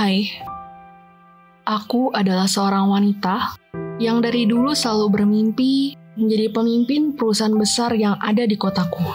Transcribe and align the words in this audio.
Hai, 0.00 0.32
aku 1.68 2.08
adalah 2.16 2.48
seorang 2.48 2.88
wanita 2.88 3.52
yang 4.00 4.24
dari 4.24 4.48
dulu 4.48 4.72
selalu 4.72 5.12
bermimpi 5.12 5.92
menjadi 6.16 6.48
pemimpin 6.56 7.12
perusahaan 7.12 7.52
besar 7.52 7.92
yang 7.92 8.16
ada 8.16 8.48
di 8.48 8.56
kotaku. 8.56 9.12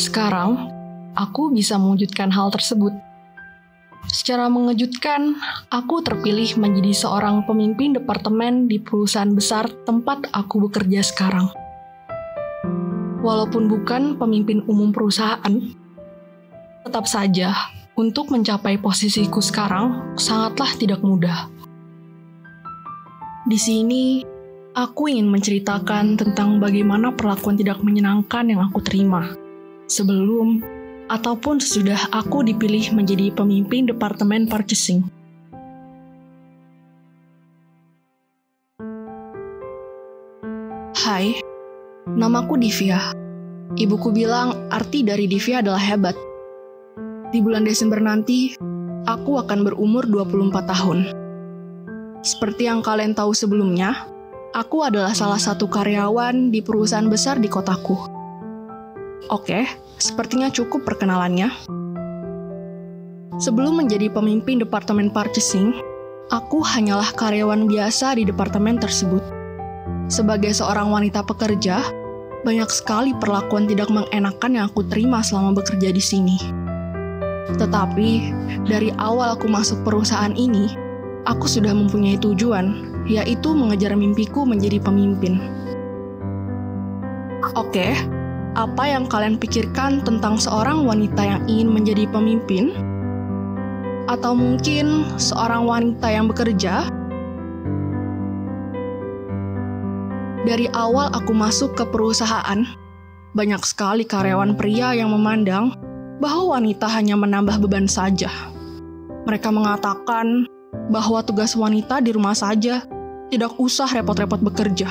Sekarang, 0.00 0.72
aku 1.12 1.52
bisa 1.52 1.76
mewujudkan 1.76 2.32
hal 2.32 2.48
tersebut. 2.48 2.96
Secara 4.08 4.48
mengejutkan, 4.48 5.36
aku 5.68 6.00
terpilih 6.00 6.56
menjadi 6.56 6.96
seorang 6.96 7.44
pemimpin 7.44 8.00
departemen 8.00 8.64
di 8.64 8.80
perusahaan 8.80 9.28
besar 9.28 9.68
tempat 9.84 10.24
aku 10.32 10.72
bekerja 10.72 11.04
sekarang. 11.04 11.52
Walaupun 13.20 13.68
bukan 13.68 14.16
pemimpin 14.16 14.64
umum 14.64 14.88
perusahaan, 14.88 15.52
tetap 16.80 17.04
saja 17.04 17.76
untuk 17.98 18.30
mencapai 18.30 18.78
posisiku 18.78 19.42
sekarang 19.42 20.14
sangatlah 20.14 20.70
tidak 20.78 21.02
mudah. 21.02 21.50
Di 23.42 23.58
sini, 23.58 24.22
aku 24.70 25.10
ingin 25.10 25.26
menceritakan 25.26 26.14
tentang 26.14 26.62
bagaimana 26.62 27.10
perlakuan 27.10 27.58
tidak 27.58 27.82
menyenangkan 27.82 28.54
yang 28.54 28.62
aku 28.62 28.78
terima 28.86 29.34
sebelum 29.90 30.62
ataupun 31.10 31.58
sesudah 31.58 32.14
aku 32.14 32.46
dipilih 32.46 32.94
menjadi 32.94 33.34
pemimpin 33.34 33.90
Departemen 33.90 34.46
Purchasing. 34.46 35.02
Hai, 40.94 41.40
namaku 42.06 42.62
Divya. 42.62 43.10
Ibuku 43.74 44.14
bilang 44.14 44.70
arti 44.70 45.02
dari 45.02 45.26
Divya 45.26 45.64
adalah 45.64 45.82
hebat. 45.82 46.27
Di 47.28 47.44
bulan 47.44 47.68
Desember 47.68 48.00
nanti, 48.00 48.56
aku 49.04 49.36
akan 49.36 49.60
berumur 49.68 50.08
24 50.08 50.64
tahun. 50.64 50.98
Seperti 52.24 52.64
yang 52.64 52.80
kalian 52.80 53.12
tahu 53.12 53.36
sebelumnya, 53.36 54.08
aku 54.56 54.88
adalah 54.88 55.12
salah 55.12 55.36
satu 55.36 55.68
karyawan 55.68 56.48
di 56.48 56.64
perusahaan 56.64 57.04
besar 57.04 57.36
di 57.36 57.52
kotaku. 57.52 58.00
Oke, 59.28 59.68
sepertinya 60.00 60.48
cukup 60.48 60.88
perkenalannya. 60.88 61.52
Sebelum 63.36 63.76
menjadi 63.84 64.08
pemimpin 64.08 64.64
Departemen 64.64 65.12
Purchasing, 65.12 65.76
aku 66.32 66.64
hanyalah 66.64 67.12
karyawan 67.12 67.68
biasa 67.68 68.16
di 68.16 68.24
departemen 68.24 68.80
tersebut. 68.80 69.20
Sebagai 70.08 70.56
seorang 70.56 70.88
wanita 70.88 71.20
pekerja, 71.28 71.84
banyak 72.40 72.72
sekali 72.72 73.12
perlakuan 73.20 73.68
tidak 73.68 73.92
mengenakan 73.92 74.56
yang 74.56 74.64
aku 74.72 74.80
terima 74.88 75.20
selama 75.20 75.60
bekerja 75.60 75.92
di 75.92 76.00
sini. 76.00 76.67
Tetapi, 77.56 78.34
dari 78.68 78.92
awal 79.00 79.32
aku 79.40 79.48
masuk 79.48 79.80
perusahaan 79.80 80.36
ini, 80.36 80.68
aku 81.24 81.48
sudah 81.48 81.72
mempunyai 81.72 82.20
tujuan, 82.20 82.92
yaitu 83.08 83.56
mengejar 83.56 83.96
mimpiku 83.96 84.44
menjadi 84.44 84.76
pemimpin. 84.84 85.40
Oke, 87.56 87.96
apa 88.52 88.84
yang 88.84 89.08
kalian 89.08 89.40
pikirkan 89.40 90.04
tentang 90.04 90.36
seorang 90.36 90.84
wanita 90.84 91.24
yang 91.24 91.40
ingin 91.48 91.72
menjadi 91.72 92.04
pemimpin? 92.12 92.76
Atau 94.12 94.36
mungkin 94.36 95.08
seorang 95.16 95.64
wanita 95.64 96.08
yang 96.12 96.28
bekerja? 96.28 96.84
Dari 100.44 100.68
awal 100.72 101.12
aku 101.12 101.32
masuk 101.32 101.76
ke 101.76 101.84
perusahaan, 101.88 102.64
banyak 103.36 103.62
sekali 103.64 104.08
karyawan 104.08 104.56
pria 104.56 104.96
yang 104.96 105.12
memandang 105.12 105.76
bahwa 106.18 106.58
wanita 106.58 106.86
hanya 106.90 107.14
menambah 107.14 107.62
beban 107.62 107.86
saja. 107.86 108.30
Mereka 109.26 109.50
mengatakan 109.54 110.46
bahwa 110.90 111.22
tugas 111.22 111.54
wanita 111.54 112.02
di 112.02 112.14
rumah 112.14 112.34
saja, 112.34 112.82
tidak 113.30 113.54
usah 113.56 113.86
repot-repot 113.86 114.40
bekerja. 114.42 114.88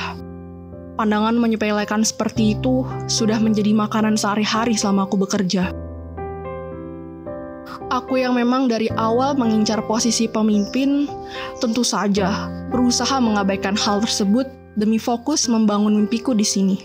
Pandangan 0.98 1.38
menyepelekan 1.38 2.02
seperti 2.02 2.58
itu 2.58 2.82
sudah 3.06 3.38
menjadi 3.38 3.70
makanan 3.76 4.18
sehari-hari 4.18 4.74
selama 4.74 5.06
aku 5.06 5.22
bekerja. 5.22 5.70
Aku 7.88 8.20
yang 8.20 8.36
memang 8.36 8.68
dari 8.68 8.90
awal 8.98 9.38
mengincar 9.38 9.86
posisi 9.86 10.28
pemimpin, 10.28 11.08
tentu 11.62 11.86
saja 11.86 12.50
berusaha 12.74 13.22
mengabaikan 13.22 13.78
hal 13.78 14.04
tersebut 14.04 14.50
demi 14.76 15.00
fokus 15.00 15.48
membangun 15.48 15.96
mimpiku 15.96 16.34
di 16.36 16.44
sini. 16.44 16.78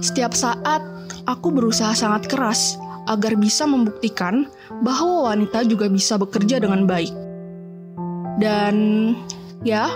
Setiap 0.00 0.32
saat 0.32 0.80
aku 1.26 1.50
berusaha 1.50 1.92
sangat 1.92 2.30
keras 2.30 2.78
agar 3.06 3.34
bisa 3.38 3.66
membuktikan 3.66 4.50
bahwa 4.82 5.30
wanita 5.30 5.62
juga 5.66 5.86
bisa 5.90 6.18
bekerja 6.18 6.62
dengan 6.62 6.86
baik. 6.86 7.12
Dan 8.38 8.74
ya, 9.62 9.90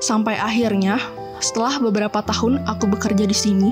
sampai 0.00 0.36
akhirnya 0.36 1.00
setelah 1.40 1.76
beberapa 1.80 2.24
tahun 2.24 2.64
aku 2.64 2.88
bekerja 2.88 3.24
di 3.28 3.36
sini, 3.36 3.70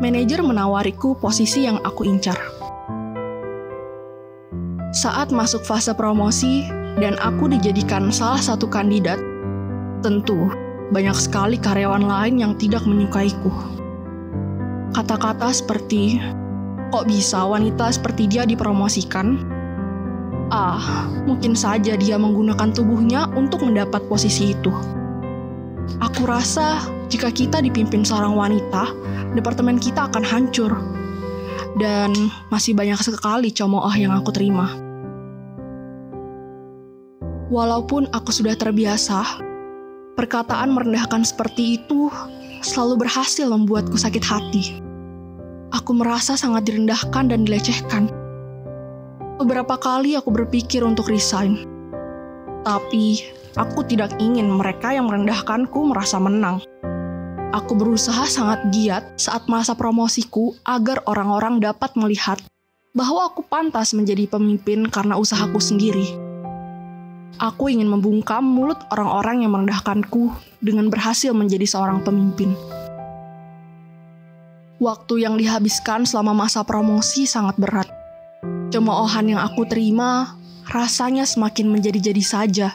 manajer 0.00 0.44
menawariku 0.44 1.16
posisi 1.16 1.64
yang 1.64 1.80
aku 1.84 2.04
incar. 2.04 2.36
Saat 4.96 5.28
masuk 5.28 5.60
fase 5.64 5.92
promosi 5.92 6.64
dan 6.96 7.20
aku 7.20 7.52
dijadikan 7.52 8.08
salah 8.08 8.40
satu 8.40 8.64
kandidat, 8.64 9.20
tentu 10.00 10.48
banyak 10.88 11.16
sekali 11.16 11.60
karyawan 11.60 12.04
lain 12.08 12.40
yang 12.40 12.52
tidak 12.56 12.80
menyukaiku. 12.88 13.75
Kata-kata 14.94 15.50
seperti, 15.50 16.22
kok 16.94 17.10
bisa 17.10 17.42
wanita 17.42 17.90
seperti 17.90 18.30
dia 18.30 18.46
dipromosikan? 18.46 19.42
Ah, 20.54 21.10
mungkin 21.26 21.58
saja 21.58 21.98
dia 21.98 22.14
menggunakan 22.14 22.70
tubuhnya 22.70 23.26
untuk 23.34 23.66
mendapat 23.66 24.06
posisi 24.06 24.54
itu. 24.54 24.70
Aku 25.98 26.22
rasa 26.26 26.86
jika 27.10 27.30
kita 27.30 27.58
dipimpin 27.62 28.06
seorang 28.06 28.34
wanita, 28.34 28.90
departemen 29.34 29.78
kita 29.78 30.06
akan 30.06 30.22
hancur. 30.22 30.74
Dan 31.76 32.14
masih 32.48 32.72
banyak 32.72 32.96
sekali 33.02 33.52
cemooh 33.52 33.92
yang 33.98 34.14
aku 34.14 34.32
terima. 34.32 34.70
Walaupun 37.52 38.10
aku 38.10 38.32
sudah 38.32 38.56
terbiasa, 38.58 39.38
perkataan 40.16 40.72
merendahkan 40.72 41.22
seperti 41.22 41.78
itu 41.78 42.08
selalu 42.66 43.06
berhasil 43.06 43.46
membuatku 43.46 43.94
sakit 43.94 44.24
hati 44.26 44.86
aku 45.76 45.92
merasa 45.92 46.38
sangat 46.38 46.66
direndahkan 46.66 47.30
dan 47.30 47.44
dilecehkan. 47.44 48.08
Beberapa 49.36 49.76
kali 49.76 50.16
aku 50.16 50.32
berpikir 50.32 50.80
untuk 50.80 51.12
resign. 51.12 51.68
Tapi, 52.64 53.22
aku 53.54 53.84
tidak 53.86 54.16
ingin 54.18 54.48
mereka 54.50 54.90
yang 54.96 55.06
merendahkanku 55.06 55.86
merasa 55.86 56.18
menang. 56.18 56.64
Aku 57.54 57.78
berusaha 57.78 58.26
sangat 58.26 58.66
giat 58.74 59.04
saat 59.16 59.46
masa 59.46 59.78
promosiku 59.78 60.56
agar 60.66 61.04
orang-orang 61.06 61.62
dapat 61.62 61.94
melihat 61.94 62.42
bahwa 62.96 63.28
aku 63.28 63.44
pantas 63.44 63.92
menjadi 63.92 64.26
pemimpin 64.26 64.88
karena 64.88 65.14
usahaku 65.20 65.60
sendiri. 65.60 66.25
Aku 67.36 67.68
ingin 67.68 67.92
membungkam 67.92 68.40
mulut 68.40 68.80
orang-orang 68.88 69.44
yang 69.44 69.52
merendahkanku 69.52 70.32
dengan 70.64 70.88
berhasil 70.88 71.36
menjadi 71.36 71.68
seorang 71.68 72.00
pemimpin. 72.00 72.56
Waktu 74.80 75.20
yang 75.20 75.36
dihabiskan 75.36 76.08
selama 76.08 76.32
masa 76.32 76.64
promosi 76.64 77.28
sangat 77.28 77.60
berat. 77.60 77.88
Cemoohan 78.72 79.36
yang 79.36 79.40
aku 79.44 79.68
terima 79.68 80.32
rasanya 80.72 81.28
semakin 81.28 81.68
menjadi-jadi 81.68 82.24
saja. 82.24 82.68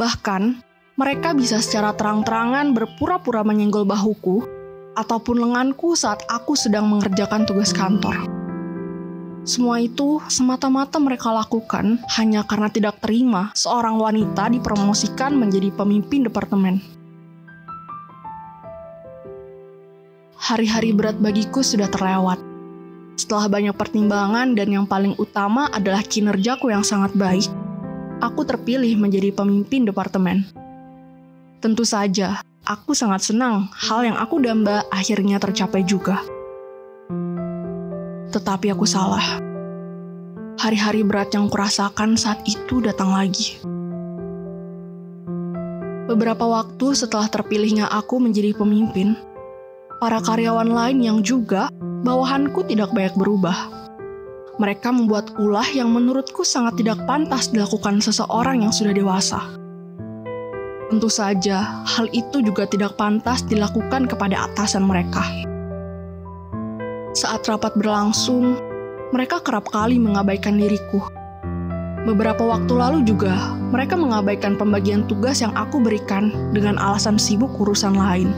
Bahkan, 0.00 0.64
mereka 0.96 1.36
bisa 1.36 1.60
secara 1.60 1.92
terang-terangan 1.92 2.72
berpura-pura 2.72 3.44
menyenggol 3.44 3.84
bahuku 3.84 4.48
ataupun 4.96 5.44
lenganku 5.44 5.92
saat 5.92 6.24
aku 6.28 6.56
sedang 6.56 6.88
mengerjakan 6.88 7.44
tugas 7.44 7.76
kantor. 7.76 8.31
Semua 9.42 9.82
itu 9.82 10.22
semata-mata 10.30 11.02
mereka 11.02 11.34
lakukan 11.34 11.98
hanya 12.14 12.46
karena 12.46 12.70
tidak 12.70 13.02
terima 13.02 13.50
seorang 13.58 13.98
wanita 13.98 14.48
dipromosikan 14.50 15.34
menjadi 15.34 15.74
pemimpin 15.74 16.26
departemen. 16.26 17.02
hari-hari 20.42 20.90
berat 20.90 21.14
bagiku 21.22 21.62
sudah 21.62 21.86
terlewat. 21.86 22.42
Setelah 23.14 23.46
banyak 23.46 23.78
pertimbangan 23.78 24.58
dan 24.58 24.68
yang 24.74 24.86
paling 24.90 25.14
utama 25.14 25.70
adalah 25.70 26.02
kinerjaku 26.02 26.74
yang 26.74 26.82
sangat 26.82 27.14
baik, 27.14 27.46
aku 28.18 28.42
terpilih 28.42 28.98
menjadi 28.98 29.30
pemimpin 29.30 29.86
departemen. 29.86 30.42
Tentu 31.62 31.86
saja, 31.86 32.42
aku 32.66 32.90
sangat 32.90 33.22
senang 33.22 33.70
hal 33.70 34.02
yang 34.02 34.18
aku 34.18 34.42
damba 34.42 34.82
akhirnya 34.90 35.38
tercapai 35.38 35.86
juga. 35.86 36.18
Tetapi 38.32 38.72
aku 38.72 38.88
salah. 38.88 39.38
Hari-hari 40.56 41.04
berat 41.04 41.36
yang 41.36 41.52
kurasakan 41.52 42.16
saat 42.16 42.40
itu 42.48 42.80
datang 42.80 43.12
lagi. 43.12 43.60
Beberapa 46.08 46.44
waktu 46.44 46.96
setelah 46.96 47.28
terpilihnya 47.28 47.92
aku 47.92 48.16
menjadi 48.18 48.56
pemimpin, 48.56 49.14
para 50.00 50.18
karyawan 50.18 50.72
lain 50.72 50.98
yang 51.04 51.18
juga 51.20 51.68
bawahanku 52.02 52.64
tidak 52.66 52.90
banyak 52.96 53.14
berubah. 53.14 53.84
mereka 54.60 54.92
membuat 54.92 55.32
ulah 55.40 55.64
yang 55.72 55.90
menurutku 55.90 56.44
sangat 56.44 56.78
tidak 56.78 57.02
pantas 57.08 57.50
dilakukan 57.50 57.98
seseorang 57.98 58.62
yang 58.62 58.70
sudah 58.70 58.94
dewasa. 58.94 59.40
Tentu 60.92 61.08
saja, 61.08 61.82
hal 61.88 62.06
itu 62.12 62.44
juga 62.44 62.68
tidak 62.68 63.00
pantas 63.00 63.42
dilakukan 63.48 64.04
kepada 64.04 64.52
atasan 64.52 64.84
mereka. 64.84 65.24
Saat 67.12 67.44
rapat 67.44 67.76
berlangsung, 67.76 68.56
mereka 69.12 69.36
kerap 69.44 69.68
kali 69.68 70.00
mengabaikan 70.00 70.56
diriku. 70.56 71.04
Beberapa 72.08 72.40
waktu 72.40 72.72
lalu 72.72 73.04
juga, 73.04 73.52
mereka 73.68 74.00
mengabaikan 74.00 74.56
pembagian 74.56 75.04
tugas 75.04 75.44
yang 75.44 75.52
aku 75.52 75.76
berikan 75.76 76.32
dengan 76.56 76.80
alasan 76.80 77.20
sibuk 77.20 77.52
urusan 77.60 78.00
lain. 78.00 78.32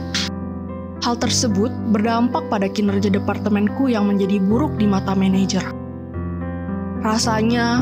Hal 1.07 1.15
tersebut 1.15 1.71
berdampak 1.95 2.51
pada 2.51 2.67
kinerja 2.67 3.07
departemenku 3.15 3.87
yang 3.87 4.11
menjadi 4.11 4.43
buruk 4.43 4.75
di 4.75 4.91
mata 4.91 5.15
manajer. 5.15 5.63
Rasanya 6.99 7.79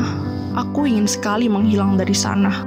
aku 0.54 0.86
ingin 0.86 1.10
sekali 1.10 1.50
menghilang 1.50 1.98
dari 1.98 2.14
sana. 2.14 2.62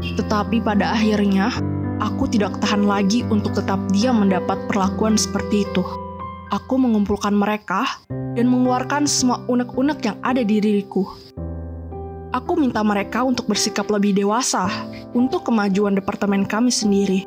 Tetapi 0.00 0.64
pada 0.64 0.96
akhirnya, 0.96 1.52
aku 2.00 2.26
tidak 2.26 2.56
tahan 2.64 2.88
lagi 2.88 3.22
untuk 3.28 3.54
tetap 3.54 3.78
diam 3.92 4.24
mendapat 4.24 4.56
perlakuan 4.66 5.14
seperti 5.20 5.68
itu. 5.68 5.84
Aku 6.50 6.80
mengumpulkan 6.80 7.30
mereka 7.30 7.86
dan 8.34 8.50
mengeluarkan 8.50 9.06
semua 9.06 9.38
unek-unek 9.46 10.02
yang 10.02 10.18
ada 10.26 10.42
di 10.42 10.58
diriku. 10.58 11.06
Aku 12.34 12.58
minta 12.58 12.82
mereka 12.82 13.22
untuk 13.22 13.46
bersikap 13.46 13.86
lebih 13.90 14.14
dewasa 14.14 14.66
untuk 15.14 15.46
kemajuan 15.46 15.94
departemen 15.94 16.46
kami 16.46 16.70
sendiri. 16.74 17.26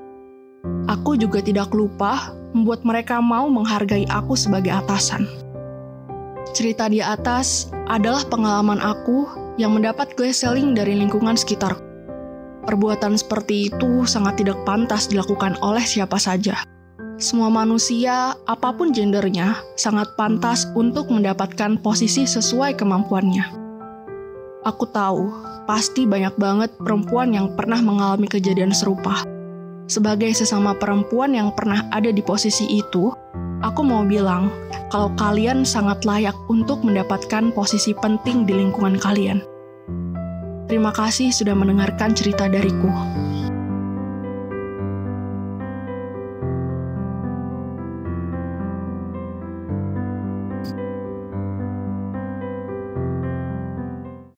Aku 0.87 1.15
juga 1.15 1.43
tidak 1.43 1.71
lupa 1.75 2.31
membuat 2.55 2.83
mereka 2.87 3.19
mau 3.19 3.47
menghargai 3.51 4.07
aku 4.07 4.35
sebagai 4.35 4.71
atasan. 4.71 5.27
Cerita 6.55 6.87
di 6.87 7.03
atas 7.03 7.71
adalah 7.87 8.23
pengalaman 8.27 8.79
aku 8.79 9.27
yang 9.59 9.75
mendapat 9.75 10.15
glaseling 10.15 10.71
dari 10.71 10.95
lingkungan 10.95 11.35
sekitar. 11.35 11.92
Perbuatan 12.63 13.19
seperti 13.19 13.67
itu 13.67 14.07
sangat 14.07 14.39
tidak 14.39 14.55
pantas 14.63 15.11
dilakukan 15.11 15.59
oleh 15.59 15.83
siapa 15.83 16.15
saja. 16.15 16.63
Semua 17.19 17.51
manusia, 17.51 18.33
apa 18.49 18.73
pun 18.73 18.89
gendernya, 18.95 19.59
sangat 19.75 20.15
pantas 20.17 20.65
untuk 20.73 21.11
mendapatkan 21.11 21.77
posisi 21.83 22.23
sesuai 22.23 22.79
kemampuannya. 22.79 23.45
Aku 24.63 24.87
tahu, 24.87 25.27
pasti 25.67 26.07
banyak 26.07 26.39
banget 26.39 26.71
perempuan 26.79 27.35
yang 27.35 27.51
pernah 27.53 27.83
mengalami 27.83 28.31
kejadian 28.31 28.71
serupa. 28.71 29.27
Sebagai 29.91 30.31
sesama 30.31 30.71
perempuan 30.71 31.35
yang 31.35 31.51
pernah 31.51 31.83
ada 31.91 32.09
di 32.09 32.23
posisi 32.23 32.79
itu, 32.79 33.11
aku 33.59 33.81
mau 33.83 34.07
bilang 34.07 34.47
kalau 34.87 35.11
kalian 35.19 35.67
sangat 35.67 36.07
layak 36.07 36.35
untuk 36.47 36.79
mendapatkan 36.81 37.51
posisi 37.51 37.91
penting 37.91 38.47
di 38.47 38.55
lingkungan 38.55 38.95
kalian. 38.95 39.43
Terima 40.73 40.89
kasih 40.89 41.29
sudah 41.29 41.53
mendengarkan 41.53 42.17
cerita 42.17 42.49
dariku. 42.49 42.89